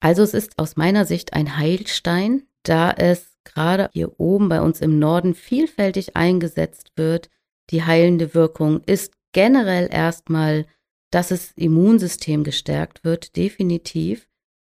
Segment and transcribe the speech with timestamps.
[0.00, 4.80] Also es ist aus meiner Sicht ein Heilstein, da es gerade hier oben bei uns
[4.80, 7.28] im Norden vielfältig eingesetzt wird.
[7.70, 10.66] Die heilende Wirkung ist generell erstmal,
[11.10, 14.28] dass das Immunsystem gestärkt wird, definitiv.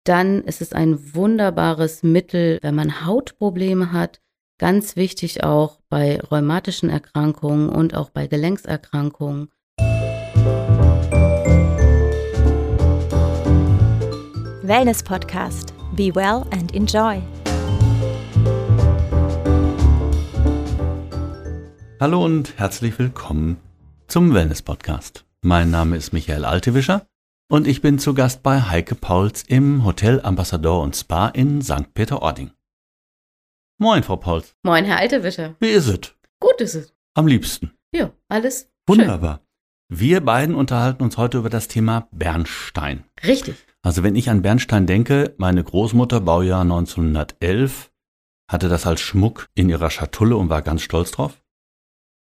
[0.04, 4.20] Dann ist es ein wunderbares Mittel, wenn man Hautprobleme hat.
[4.58, 9.48] Ganz wichtig auch bei rheumatischen Erkrankungen und auch bei Gelenkserkrankungen.
[14.66, 15.72] Wellness Podcast.
[15.94, 17.22] Be well and enjoy.
[22.00, 23.58] Hallo und herzlich willkommen
[24.08, 25.24] zum Wellness Podcast.
[25.42, 27.06] Mein Name ist Michael Altewischer
[27.48, 31.94] und ich bin zu Gast bei Heike Pauls im Hotel Ambassador und Spa in St.
[31.94, 32.50] Peter-Ording.
[33.78, 34.56] Moin, Frau Pauls.
[34.64, 35.54] Moin, Herr Altewischer.
[35.60, 36.12] Wie ist es?
[36.40, 36.92] Gut ist es.
[37.14, 37.70] Am liebsten.
[37.92, 39.42] Ja, alles Wunderbar.
[39.88, 43.04] Wir beiden unterhalten uns heute über das Thema Bernstein.
[43.24, 43.54] Richtig.
[43.86, 47.92] Also wenn ich an Bernstein denke, meine Großmutter, Baujahr 1911,
[48.50, 51.40] hatte das als Schmuck in ihrer Schatulle und war ganz stolz drauf.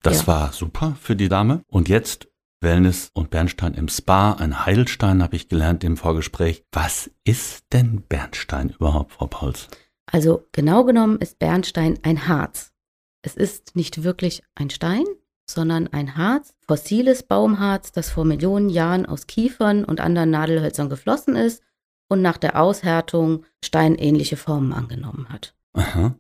[0.02, 0.28] Das Ja.
[0.28, 1.62] war super für die Dame.
[1.68, 2.28] Und jetzt
[2.62, 6.64] Wellness und Bernstein im Spa, ein Heilstein habe ich gelernt im Vorgespräch.
[6.72, 9.68] Was ist denn Bernstein überhaupt, Frau Pauls?
[10.12, 12.74] Also genau genommen ist Bernstein ein Harz.
[13.22, 15.06] Es ist nicht wirklich ein Stein,
[15.52, 21.36] sondern ein Harz, fossiles Baumharz, das vor Millionen Jahren aus Kiefern und anderen Nadelhölzern geflossen
[21.36, 21.64] ist
[22.08, 25.56] und nach der Aushärtung steinähnliche Formen angenommen hat.
[25.74, 26.16] Aha.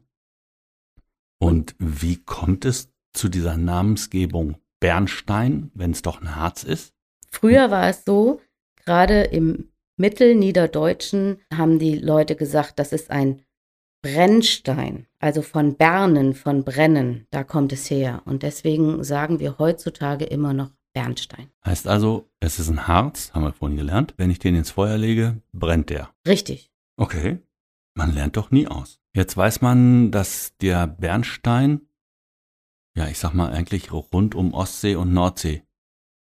[1.39, 6.93] Und wie kommt es zu dieser Namensgebung Bernstein, wenn es doch ein Harz ist?
[7.29, 8.41] Früher war es so,
[8.85, 13.41] gerade im Mittelniederdeutschen haben die Leute gesagt, das ist ein
[14.01, 18.21] Brennstein, also von Bernen, von Brennen, da kommt es her.
[18.25, 21.49] Und deswegen sagen wir heutzutage immer noch Bernstein.
[21.65, 24.13] Heißt also, es ist ein Harz, haben wir vorhin gelernt.
[24.17, 26.09] Wenn ich den ins Feuer lege, brennt der.
[26.27, 26.71] Richtig.
[26.97, 27.39] Okay.
[27.93, 28.99] Man lernt doch nie aus.
[29.13, 31.81] Jetzt weiß man, dass der Bernstein,
[32.95, 35.63] ja, ich sag mal eigentlich rund um Ostsee und Nordsee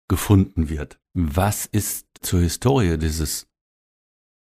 [0.08, 1.00] gefunden wird.
[1.14, 3.48] Was ist zur Historie dieses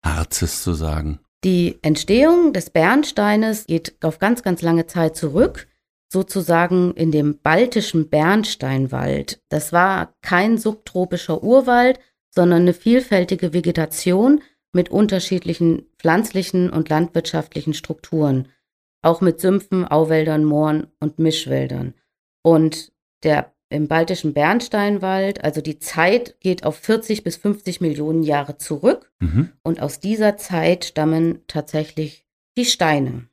[0.02, 1.20] Harzes zu sagen?
[1.44, 5.68] Die Entstehung des Bernsteines geht auf ganz, ganz lange Zeit zurück,
[6.12, 9.40] sozusagen in dem baltischen Bernsteinwald.
[9.48, 12.00] Das war kein subtropischer Urwald,
[12.30, 18.48] sondern eine vielfältige Vegetation mit unterschiedlichen pflanzlichen und landwirtschaftlichen Strukturen,
[19.02, 21.94] auch mit Sümpfen, Auwäldern, Mooren und Mischwäldern.
[22.42, 28.56] Und der im baltischen Bernsteinwald, also die Zeit geht auf 40 bis 50 Millionen Jahre
[28.56, 29.07] zurück.
[29.20, 29.52] Mhm.
[29.62, 33.28] Und aus dieser Zeit stammen tatsächlich die Steine.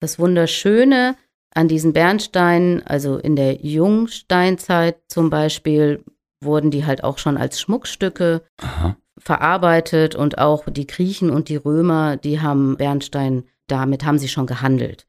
[0.00, 1.16] Das Wunderschöne
[1.54, 6.04] an diesen Bernsteinen, also in der Jungsteinzeit zum Beispiel,
[6.42, 8.96] wurden die halt auch schon als Schmuckstücke Aha.
[9.18, 14.46] verarbeitet und auch die Griechen und die Römer, die haben Bernstein, damit haben sie schon
[14.46, 15.06] gehandelt.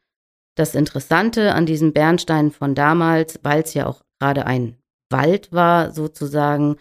[0.58, 4.78] Das Interessante an diesen Bernsteinen von damals, weil es ja auch gerade ein
[5.10, 6.78] Wald war sozusagen,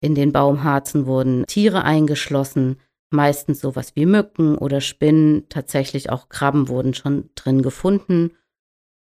[0.00, 2.76] in den Baumharzen wurden Tiere eingeschlossen,
[3.10, 8.32] meistens sowas wie Mücken oder Spinnen, tatsächlich auch Krabben wurden schon drin gefunden.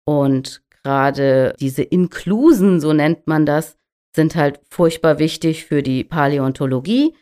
[0.05, 3.77] Und gerade diese Inklusen, so nennt man das,
[4.15, 7.13] sind halt furchtbar wichtig für die Paläontologie.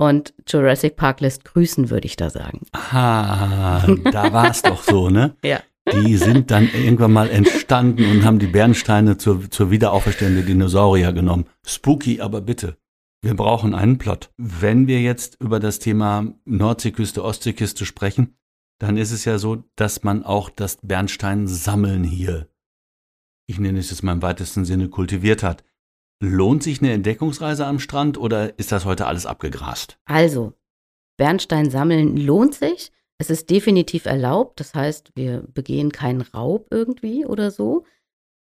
[0.00, 2.60] Und Jurassic Park lässt grüßen, würde ich da sagen.
[2.72, 5.34] Ah, da war es doch so, ne?
[5.44, 5.60] Ja.
[5.90, 11.14] Die sind dann irgendwann mal entstanden und haben die Bernsteine zur, zur Wiederauferstehung der Dinosaurier
[11.14, 11.46] genommen.
[11.66, 12.76] Spooky, aber bitte.
[13.20, 14.30] Wir brauchen einen Plot.
[14.36, 18.38] Wenn wir jetzt über das Thema Nordseeküste, Ostseeküste sprechen,
[18.78, 22.48] dann ist es ja so, dass man auch das Bernsteinsammeln hier,
[23.48, 25.64] ich nenne es jetzt mal im weitesten Sinne, kultiviert hat.
[26.20, 29.98] Lohnt sich eine Entdeckungsreise am Strand oder ist das heute alles abgegrast?
[30.04, 30.52] Also,
[31.16, 32.92] Bernstein sammeln lohnt sich.
[33.18, 34.60] Es ist definitiv erlaubt.
[34.60, 37.84] Das heißt, wir begehen keinen Raub irgendwie oder so.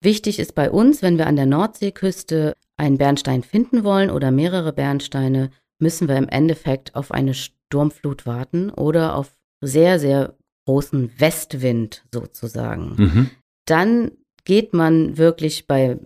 [0.03, 4.73] Wichtig ist bei uns, wenn wir an der Nordseeküste einen Bernstein finden wollen oder mehrere
[4.73, 12.05] Bernsteine, müssen wir im Endeffekt auf eine Sturmflut warten oder auf sehr, sehr großen Westwind
[12.13, 12.95] sozusagen.
[12.97, 13.31] Mhm.
[13.67, 14.11] Dann
[14.45, 15.99] geht man wirklich bei,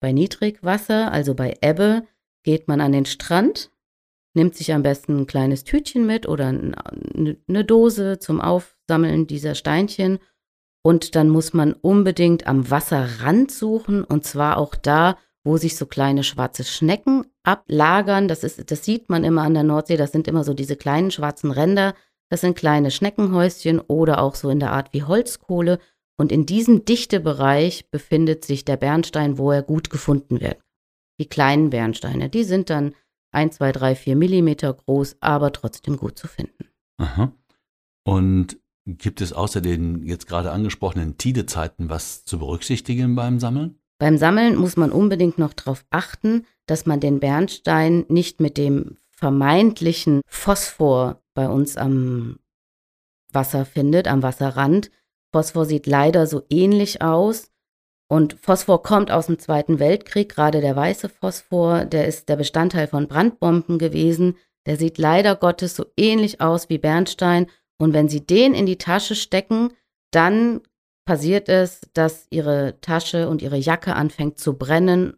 [0.00, 2.04] bei Niedrigwasser, also bei Ebbe,
[2.44, 3.70] geht man an den Strand,
[4.34, 6.74] nimmt sich am besten ein kleines Tütchen mit oder ein-
[7.48, 10.18] eine Dose zum Aufsammeln dieser Steinchen.
[10.84, 15.86] Und dann muss man unbedingt am Wasserrand suchen und zwar auch da, wo sich so
[15.86, 18.28] kleine schwarze Schnecken ablagern.
[18.28, 19.96] Das, ist, das sieht man immer an der Nordsee.
[19.96, 21.94] Das sind immer so diese kleinen schwarzen Ränder.
[22.30, 25.78] Das sind kleine Schneckenhäuschen oder auch so in der Art wie Holzkohle.
[26.16, 30.58] Und in diesem Dichtebereich befindet sich der Bernstein, wo er gut gefunden wird.
[31.20, 32.94] Die kleinen Bernsteine, die sind dann
[33.32, 36.68] 1, 2, 3, 4 Millimeter groß, aber trotzdem gut zu finden.
[36.98, 37.32] Aha.
[38.04, 43.78] Und gibt es außer den jetzt gerade angesprochenen Tidezeiten was zu berücksichtigen beim Sammeln?
[43.98, 48.96] Beim Sammeln muss man unbedingt noch darauf achten, dass man den Bernstein nicht mit dem
[49.10, 52.38] vermeintlichen Phosphor bei uns am
[53.32, 54.90] Wasser findet, am Wasserrand.
[55.32, 57.50] Phosphor sieht leider so ähnlich aus.
[58.08, 62.86] Und Phosphor kommt aus dem Zweiten Weltkrieg, gerade der weiße Phosphor, der ist der Bestandteil
[62.86, 64.36] von Brandbomben gewesen.
[64.66, 67.46] Der sieht leider Gottes so ähnlich aus wie Bernstein.
[67.82, 69.72] Und wenn Sie den in die Tasche stecken,
[70.12, 70.60] dann
[71.04, 75.14] passiert es, dass Ihre Tasche und Ihre Jacke anfängt zu brennen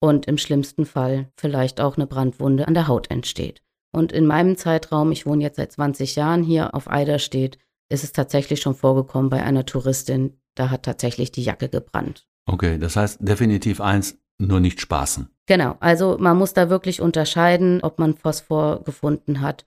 [0.00, 3.62] und im schlimmsten Fall vielleicht auch eine Brandwunde an der Haut entsteht.
[3.90, 7.56] Und in meinem Zeitraum, ich wohne jetzt seit 20 Jahren hier auf Eiderstedt,
[7.88, 12.26] ist es tatsächlich schon vorgekommen bei einer Touristin, da hat tatsächlich die Jacke gebrannt.
[12.44, 15.30] Okay, das heißt definitiv eins, nur nicht spaßen.
[15.46, 19.64] Genau, also man muss da wirklich unterscheiden, ob man Phosphor gefunden hat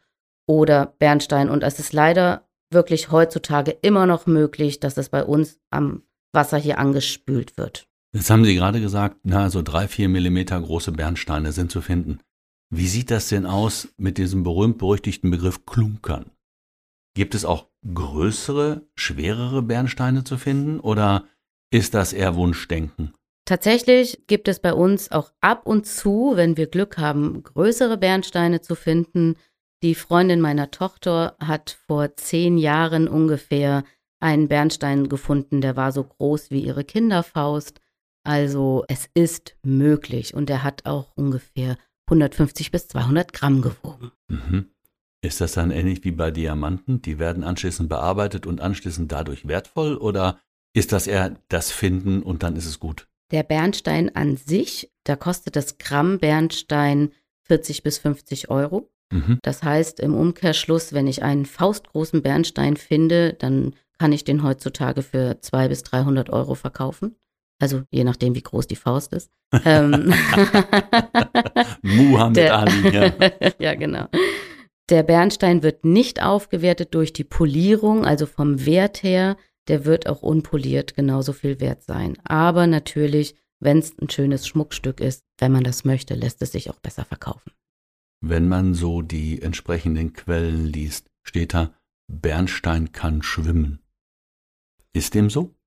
[0.47, 1.49] oder Bernstein.
[1.49, 6.01] Und es ist leider wirklich heutzutage immer noch möglich, dass es bei uns am
[6.33, 7.87] Wasser hier angespült wird.
[8.13, 12.19] Jetzt haben Sie gerade gesagt, na, so drei, vier Millimeter große Bernsteine sind zu finden.
[12.69, 16.31] Wie sieht das denn aus mit diesem berühmt-berüchtigten Begriff Klunkern?
[17.15, 21.25] Gibt es auch größere, schwerere Bernsteine zu finden oder
[21.71, 23.13] ist das eher Wunschdenken?
[23.45, 28.61] Tatsächlich gibt es bei uns auch ab und zu, wenn wir Glück haben, größere Bernsteine
[28.61, 29.35] zu finden.
[29.83, 33.83] Die Freundin meiner Tochter hat vor zehn Jahren ungefähr
[34.19, 37.79] einen Bernstein gefunden, der war so groß wie ihre Kinderfaust.
[38.23, 41.77] Also es ist möglich und er hat auch ungefähr
[42.07, 44.11] 150 bis 200 Gramm gewogen.
[44.27, 44.71] Mhm.
[45.21, 47.01] Ist das dann ähnlich wie bei Diamanten?
[47.01, 50.39] Die werden anschließend bearbeitet und anschließend dadurch wertvoll oder
[50.73, 53.07] ist das eher das Finden und dann ist es gut?
[53.31, 57.11] Der Bernstein an sich, da kostet das Gramm Bernstein
[57.43, 58.89] 40 bis 50 Euro.
[59.11, 59.39] Mhm.
[59.41, 65.01] Das heißt, im Umkehrschluss, wenn ich einen faustgroßen Bernstein finde, dann kann ich den heutzutage
[65.01, 67.15] für 200 bis 300 Euro verkaufen.
[67.59, 69.31] Also je nachdem, wie groß die Faust ist.
[69.65, 70.13] ähm,
[71.81, 73.11] Muhammad Der- Ali, ja.
[73.59, 74.07] ja, genau.
[74.89, 79.35] Der Bernstein wird nicht aufgewertet durch die Polierung, also vom Wert her,
[79.67, 82.17] der wird auch unpoliert genauso viel wert sein.
[82.23, 86.69] Aber natürlich, wenn es ein schönes Schmuckstück ist, wenn man das möchte, lässt es sich
[86.69, 87.51] auch besser verkaufen.
[88.21, 91.73] Wenn man so die entsprechenden Quellen liest, steht da,
[92.07, 93.79] Bernstein kann schwimmen.
[94.93, 95.57] Ist dem so?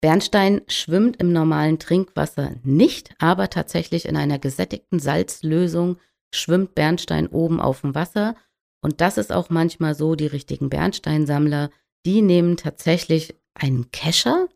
[0.00, 5.98] Bernstein schwimmt im normalen Trinkwasser nicht, aber tatsächlich in einer gesättigten Salzlösung
[6.34, 8.34] schwimmt Bernstein oben auf dem Wasser.
[8.82, 11.70] Und das ist auch manchmal so, die richtigen Bernsteinsammler,
[12.06, 14.48] die nehmen tatsächlich einen Kescher,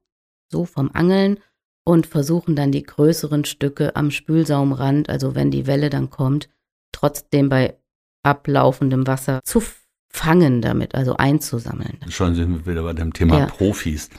[0.50, 1.40] so vom Angeln,
[1.87, 6.49] und versuchen dann die größeren Stücke am Spülsaumrand, also wenn die Welle dann kommt,
[6.94, 7.76] trotzdem bei
[8.23, 9.62] ablaufendem Wasser zu
[10.12, 11.99] fangen damit, also einzusammeln.
[12.08, 13.46] Schon sind wir wieder bei dem Thema Ja.
[13.46, 14.11] Profis.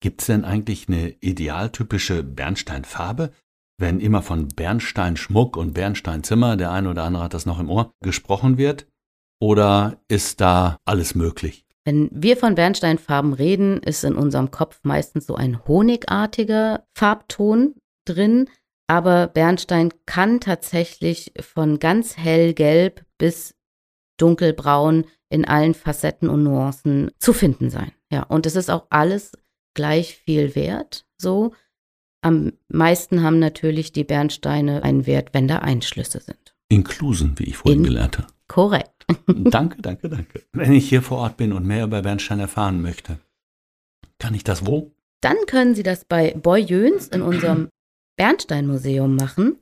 [0.00, 3.32] Gibt es denn eigentlich eine idealtypische Bernsteinfarbe?
[3.78, 7.92] Wenn immer von Bernsteinschmuck und Bernsteinzimmer, der eine oder andere hat das noch im Ohr,
[8.02, 8.86] gesprochen wird?
[9.40, 11.66] Oder ist da alles möglich?
[11.84, 17.74] Wenn wir von Bernsteinfarben reden, ist in unserem Kopf meistens so ein honigartiger Farbton
[18.04, 18.48] drin.
[18.88, 23.54] Aber Bernstein kann tatsächlich von ganz hellgelb bis
[24.18, 27.92] dunkelbraun in allen Facetten und Nuancen zu finden sein.
[28.10, 29.32] Ja, und es ist auch alles
[29.74, 31.04] gleich viel wert.
[31.18, 31.52] So.
[32.22, 36.54] Am meisten haben natürlich die Bernsteine einen Wert, wenn da Einschlüsse sind.
[36.68, 38.28] Inklusen, wie ich vorhin In- gelernt habe.
[38.48, 39.04] Korrekt.
[39.26, 40.42] danke, danke, danke.
[40.52, 43.18] Wenn ich hier vor Ort bin und mehr über Bernstein erfahren möchte,
[44.18, 44.92] kann ich das wo?
[45.20, 47.68] Dann können Sie das bei Boy Jöns in unserem
[48.16, 49.58] Bernsteinmuseum machen.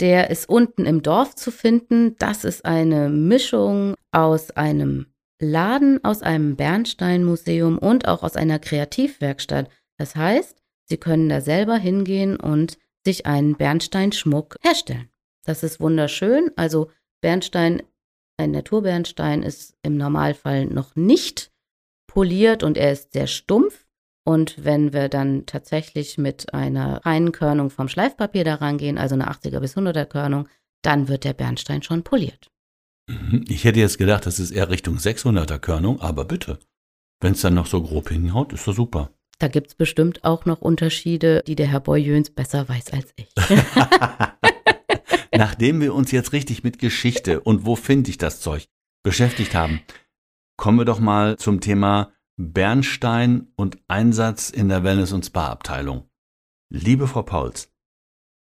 [0.00, 2.16] Der ist unten im Dorf zu finden.
[2.18, 5.06] Das ist eine Mischung aus einem
[5.40, 9.68] Laden, aus einem Bernsteinmuseum und auch aus einer Kreativwerkstatt.
[9.96, 15.10] Das heißt, Sie können da selber hingehen und sich einen Bernsteinschmuck herstellen.
[15.44, 16.50] Das ist wunderschön.
[16.56, 16.90] Also
[17.20, 17.82] Bernstein,
[18.38, 21.52] ein Naturbernstein ist im Normalfall noch nicht
[22.06, 23.86] poliert und er ist sehr stumpf.
[24.28, 29.30] Und wenn wir dann tatsächlich mit einer reinen Körnung vom Schleifpapier da rangehen, also eine
[29.30, 30.48] 80er bis 100er Körnung,
[30.82, 32.50] dann wird der Bernstein schon poliert.
[33.06, 33.46] Mhm.
[33.48, 36.58] Ich hätte jetzt gedacht, das ist eher Richtung 600er Körnung, aber bitte.
[37.22, 39.10] Wenn es dann noch so grob hinhaut, ist doch super.
[39.38, 43.32] Da gibt es bestimmt auch noch Unterschiede, die der Herr Boyjöns besser weiß als ich.
[45.34, 48.68] Nachdem wir uns jetzt richtig mit Geschichte und wo finde ich das Zeug
[49.02, 49.80] beschäftigt haben,
[50.58, 56.08] kommen wir doch mal zum Thema Bernstein und Einsatz in der Wellness- und Spa-Abteilung.
[56.72, 57.72] Liebe Frau Pauls,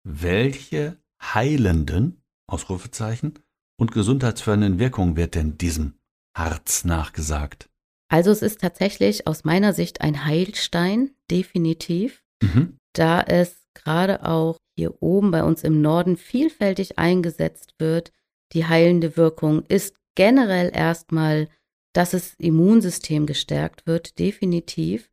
[0.04, 3.40] welche heilenden, Ausrufezeichen,
[3.80, 6.00] und gesundheitsfördernden Wirkungen wird denn diesem
[6.36, 7.70] Harz nachgesagt.
[8.12, 12.78] Also es ist tatsächlich aus meiner Sicht ein Heilstein, definitiv, Mhm.
[12.94, 18.12] da es gerade auch hier oben bei uns im Norden vielfältig eingesetzt wird.
[18.54, 21.48] Die heilende Wirkung ist generell erstmal,
[21.94, 25.10] dass das Immunsystem gestärkt wird, definitiv.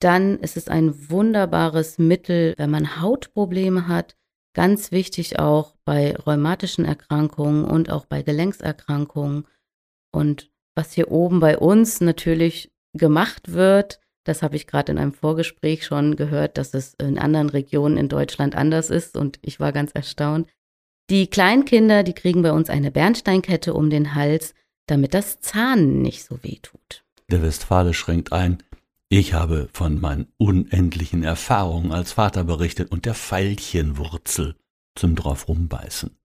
[0.00, 4.16] Dann ist es ein wunderbares Mittel, wenn man Hautprobleme hat.
[4.54, 9.46] Ganz wichtig auch bei rheumatischen Erkrankungen und auch bei Gelenkserkrankungen.
[10.12, 15.12] Und was hier oben bei uns natürlich gemacht wird, das habe ich gerade in einem
[15.12, 19.72] Vorgespräch schon gehört, dass es in anderen Regionen in Deutschland anders ist und ich war
[19.72, 20.48] ganz erstaunt.
[21.10, 24.54] Die Kleinkinder, die kriegen bei uns eine Bernsteinkette um den Hals,
[24.86, 27.04] damit das Zahn nicht so weh tut.
[27.30, 28.62] Der Westfale schränkt ein.
[29.08, 34.56] Ich habe von meinen unendlichen Erfahrungen als Vater berichtet und der Veilchenwurzel
[34.94, 36.16] zum drauf rumbeißen.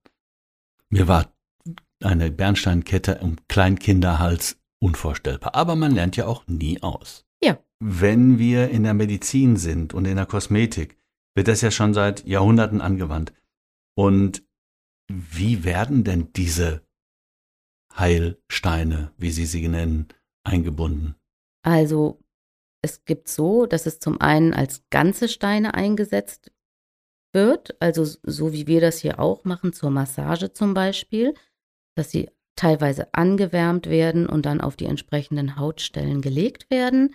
[0.90, 1.32] Mir war
[2.02, 7.26] eine Bernsteinkette um Kleinkinderhals unvorstellbar, aber man lernt ja auch nie aus.
[7.42, 7.58] Ja.
[7.80, 10.96] Wenn wir in der Medizin sind und in der Kosmetik,
[11.34, 13.32] wird das ja schon seit Jahrhunderten angewandt.
[13.94, 14.42] Und
[15.08, 16.82] wie werden denn diese
[17.98, 20.08] Heilsteine, wie Sie sie nennen,
[20.44, 21.16] eingebunden?
[21.62, 22.20] Also
[22.82, 26.52] es gibt so, dass es zum einen als ganze Steine eingesetzt
[27.32, 31.34] wird, also so wie wir das hier auch machen, zur Massage zum Beispiel,
[31.94, 37.14] dass sie teilweise angewärmt werden und dann auf die entsprechenden Hautstellen gelegt werden.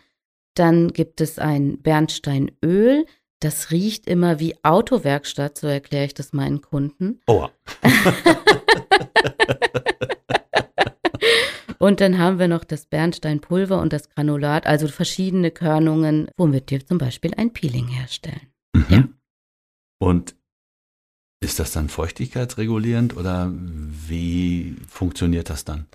[0.56, 3.06] Dann gibt es ein Bernsteinöl,
[3.40, 7.20] das riecht immer wie Autowerkstatt, so erkläre ich das meinen Kunden.
[7.28, 7.48] Oh,
[11.84, 16.86] Und dann haben wir noch das Bernsteinpulver und das Granulat, also verschiedene Körnungen, womit wir
[16.86, 18.54] zum Beispiel ein Peeling herstellen.
[18.74, 18.86] Mhm.
[18.88, 19.08] Ja.
[20.00, 20.34] Und
[21.42, 25.88] ist das dann feuchtigkeitsregulierend oder wie funktioniert das dann?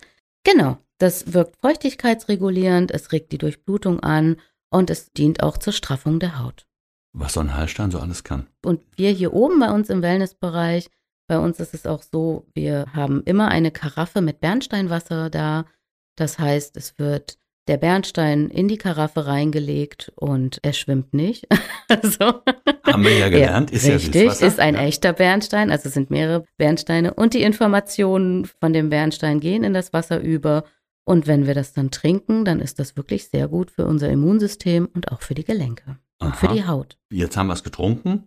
[0.44, 4.36] Genau, das wirkt feuchtigkeitsregulierend, es regt die Durchblutung an
[4.68, 6.66] und es dient auch zur Straffung der Haut.
[7.14, 8.46] Was so ein Heilstein so alles kann.
[8.62, 10.90] Und wir hier oben bei uns im Wellnessbereich,
[11.28, 15.64] bei uns ist es auch so, wir haben immer eine Karaffe mit Bernsteinwasser da.
[16.18, 21.46] Das heißt, es wird der Bernstein in die Karaffe reingelegt und er schwimmt nicht.
[21.88, 22.42] also,
[22.84, 24.46] Haben wir ja gelernt, ist ja richtig, Süßwasser.
[24.46, 24.82] ist ein ja.
[24.82, 29.74] echter Bernstein, also es sind mehrere Bernsteine und die Informationen von dem Bernstein gehen in
[29.74, 30.64] das Wasser über
[31.04, 34.88] und wenn wir das dann trinken, dann ist das wirklich sehr gut für unser Immunsystem
[34.92, 36.54] und auch für die Gelenke und für Aha.
[36.54, 36.98] die Haut.
[37.10, 38.26] Jetzt haben wir es getrunken.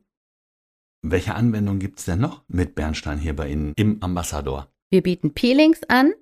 [1.03, 4.71] Welche Anwendung gibt es denn noch mit Bernstein hier bei Ihnen im Ambassador?
[4.91, 6.13] Wir bieten Peelings an.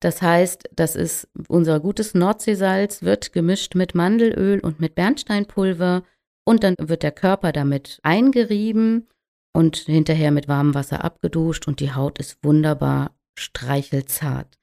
[0.00, 6.02] Das heißt, das ist unser gutes Nordseesalz, wird gemischt mit Mandelöl und mit Bernsteinpulver
[6.44, 9.08] und dann wird der Körper damit eingerieben
[9.52, 14.58] und hinterher mit warmem Wasser abgeduscht und die Haut ist wunderbar streichelzart.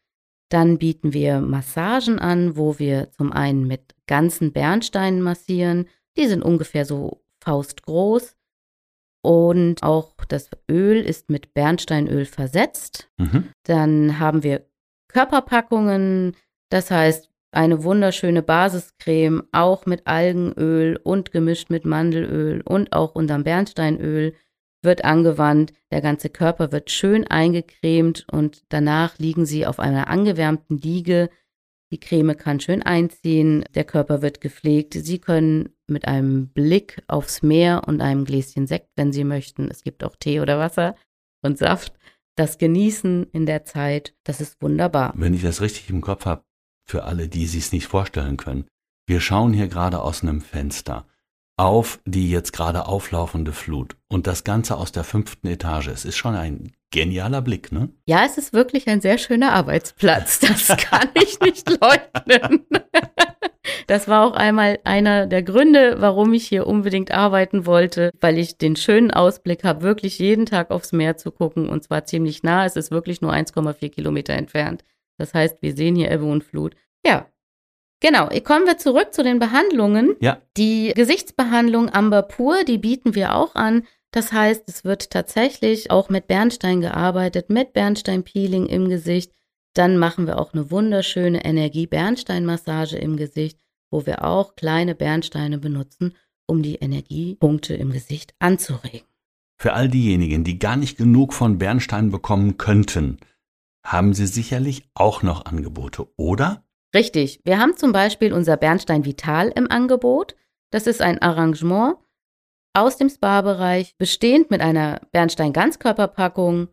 [0.49, 5.87] Dann bieten wir Massagen an, wo wir zum einen mit ganzen Bernsteinen massieren.
[6.17, 8.35] Die sind ungefähr so faustgroß.
[9.23, 13.09] Und auch das Öl ist mit Bernsteinöl versetzt.
[13.17, 13.49] Mhm.
[13.63, 14.65] Dann haben wir
[15.17, 16.35] Körperpackungen,
[16.69, 23.43] das heißt eine wunderschöne Basiscreme, auch mit Algenöl und gemischt mit Mandelöl und auch unserem
[23.43, 24.35] Bernsteinöl
[24.83, 25.73] wird angewandt.
[25.89, 31.31] Der ganze Körper wird schön eingecremt und danach liegen sie auf einer angewärmten Liege.
[31.91, 34.93] Die Creme kann schön einziehen, der Körper wird gepflegt.
[34.93, 39.81] Sie können mit einem Blick aufs Meer und einem Gläschen Sekt, wenn Sie möchten, es
[39.81, 40.93] gibt auch Tee oder Wasser
[41.41, 41.93] und Saft,
[42.37, 44.15] das genießen in der Zeit.
[44.23, 45.13] Das ist wunderbar.
[45.15, 46.43] Wenn ich das richtig im Kopf habe,
[46.85, 48.65] für alle, die sich nicht vorstellen können.
[49.05, 51.05] Wir schauen hier gerade aus einem Fenster
[51.57, 55.87] auf die jetzt gerade auflaufende Flut und das Ganze aus der fünften Etage.
[55.87, 57.89] Es ist schon ein genialer Blick, ne?
[58.05, 60.39] Ja, es ist wirklich ein sehr schöner Arbeitsplatz.
[60.39, 62.65] Das kann ich nicht leugnen.
[63.87, 68.57] Das war auch einmal einer der Gründe, warum ich hier unbedingt arbeiten wollte, weil ich
[68.57, 72.65] den schönen Ausblick habe, wirklich jeden Tag aufs Meer zu gucken und zwar ziemlich nah.
[72.65, 74.83] Es ist wirklich nur 1,4 Kilometer entfernt.
[75.17, 76.75] Das heißt, wir sehen hier Ebbe und Flut.
[77.05, 77.27] Ja,
[77.99, 78.29] genau.
[78.43, 80.15] Kommen wir zurück zu den Behandlungen.
[80.19, 80.41] Ja.
[80.57, 83.85] Die Gesichtsbehandlung Amber Pur, die bieten wir auch an.
[84.11, 89.33] Das heißt, es wird tatsächlich auch mit Bernstein gearbeitet, mit Bernsteinpeeling im Gesicht.
[89.73, 93.59] Dann machen wir auch eine wunderschöne Energie-Bernstein-Massage im Gesicht,
[93.91, 96.15] wo wir auch kleine Bernsteine benutzen,
[96.47, 99.07] um die Energiepunkte im Gesicht anzuregen.
[99.59, 103.17] Für all diejenigen, die gar nicht genug von Bernstein bekommen könnten,
[103.83, 106.63] haben Sie sicherlich auch noch Angebote, oder?
[106.93, 107.41] Richtig.
[107.43, 110.35] Wir haben zum Beispiel unser Bernstein Vital im Angebot.
[110.71, 111.97] Das ist ein Arrangement
[112.73, 116.69] aus dem Spa-Bereich, bestehend mit einer Bernstein-Ganzkörperpackung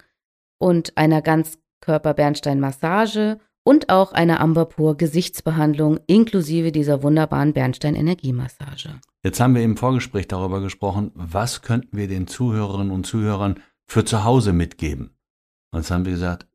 [0.58, 9.00] und einer Ganzkörper-Bernstein-Massage und auch eine Amberpur Gesichtsbehandlung inklusive dieser wunderbaren Bernstein Energiemassage.
[9.22, 14.04] Jetzt haben wir im Vorgespräch darüber gesprochen, was könnten wir den Zuhörerinnen und Zuhörern für
[14.04, 15.16] zu Hause mitgeben.
[15.72, 16.46] Und jetzt haben wir gesagt,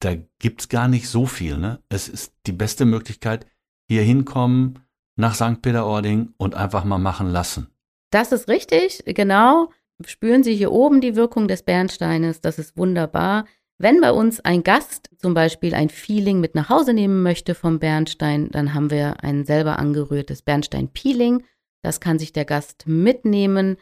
[0.00, 1.56] da gibt's gar nicht so viel.
[1.56, 1.80] Ne?
[1.88, 3.46] Es ist die beste Möglichkeit,
[3.88, 4.80] hier hinkommen
[5.16, 5.62] nach St.
[5.62, 7.68] Peter-Ording und einfach mal machen lassen.
[8.10, 9.70] Das ist richtig, genau.
[10.04, 13.46] Spüren Sie hier oben die Wirkung des Bernsteines, das ist wunderbar.
[13.78, 17.78] Wenn bei uns ein Gast zum Beispiel ein Feeling mit nach Hause nehmen möchte vom
[17.78, 21.44] Bernstein, dann haben wir ein selber angerührtes Bernstein-Peeling.
[21.82, 23.76] Das kann sich der Gast mitnehmen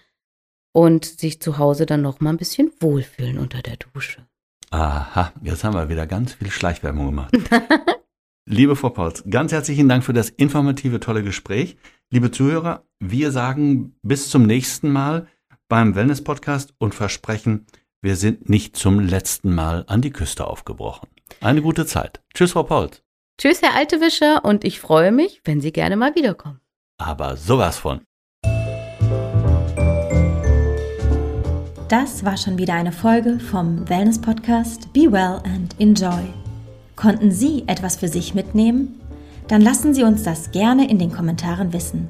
[0.73, 4.27] und sich zu Hause dann noch mal ein bisschen wohlfühlen unter der Dusche.
[4.71, 7.35] Aha, jetzt haben wir wieder ganz viel Schleichwerbung gemacht.
[8.47, 11.77] Liebe Frau Pauls, ganz herzlichen Dank für das informative, tolle Gespräch.
[12.11, 15.29] Liebe Zuhörer, wir sagen bis zum nächsten Mal
[15.69, 17.67] beim Wellness Podcast und versprechen,
[18.03, 21.09] wir sind nicht zum letzten Mal an die Küste aufgebrochen.
[21.41, 22.23] Eine gute Zeit.
[22.35, 23.03] Tschüss, Frau Pauls.
[23.39, 26.61] Tschüss, Herr Altewischer, und ich freue mich, wenn Sie gerne mal wiederkommen.
[26.99, 28.03] Aber sowas von.
[31.97, 36.25] Das war schon wieder eine Folge vom Wellness Podcast Be Well and Enjoy.
[36.97, 39.01] Konnten Sie etwas für sich mitnehmen?
[39.47, 42.09] Dann lassen Sie uns das gerne in den Kommentaren wissen.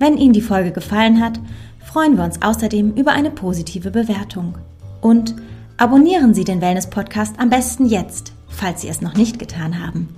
[0.00, 1.38] Wenn Ihnen die Folge gefallen hat,
[1.78, 4.58] freuen wir uns außerdem über eine positive Bewertung.
[5.00, 5.36] Und
[5.76, 10.08] abonnieren Sie den Wellness Podcast am besten jetzt, falls Sie es noch nicht getan haben.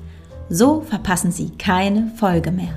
[0.48, 2.72] So verpassen Sie keine Folge mehr.